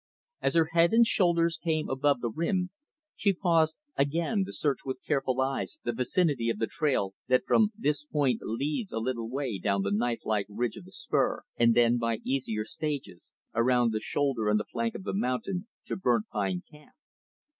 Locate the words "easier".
12.23-12.65